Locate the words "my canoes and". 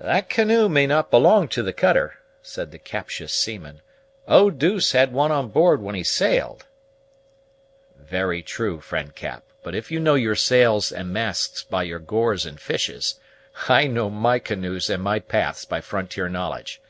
14.10-15.00